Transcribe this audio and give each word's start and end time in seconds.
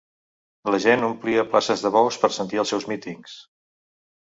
La 0.75 0.79
gent 0.85 1.05
omplia 1.09 1.45
places 1.53 1.85
de 1.85 1.95
bous 1.99 2.21
per 2.25 2.33
sentir 2.41 2.65
els 2.67 2.77
seus 2.77 2.93
mítings. 2.95 3.41